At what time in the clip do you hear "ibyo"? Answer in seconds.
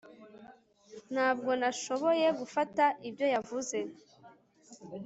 3.07-3.25